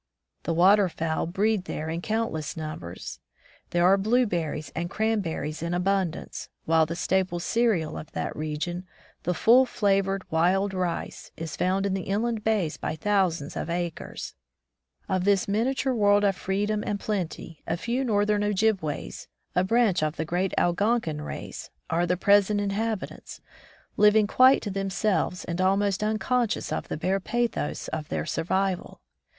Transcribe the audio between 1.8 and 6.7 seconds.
in countless numbers. There are blueberries and cranberries in abundance,